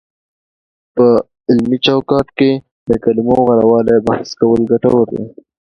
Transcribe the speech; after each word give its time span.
په 0.95 1.05
علمي 1.49 1.77
چوکاټ 1.85 2.27
کې 2.37 2.51
د 2.89 2.91
کلمو 3.03 3.35
د 3.37 3.39
غوره 3.43 3.65
والي 3.69 3.97
بحث 4.07 4.29
کول 4.39 4.61
ګټور 4.71 5.05
دی، 5.13 5.23